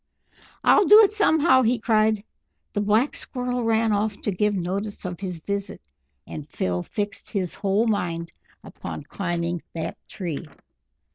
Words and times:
"I'll 0.63 0.87
do 0.87 1.01
it 1.03 1.13
somehow!" 1.13 1.61
he 1.61 1.77
cried. 1.77 2.23
The 2.73 2.81
Black 2.81 3.15
Squirrel 3.15 3.63
ran 3.63 3.91
off 3.91 4.19
to 4.21 4.31
give 4.31 4.55
notice 4.55 5.05
of 5.05 5.19
his 5.19 5.37
visit, 5.37 5.79
and 6.25 6.49
Phil 6.49 6.81
fixed, 6.81 7.29
his 7.29 7.53
whole 7.53 7.85
mind 7.85 8.31
upon 8.63 9.03
climbing 9.03 9.61
that 9.75 9.97
tree. 10.07 10.47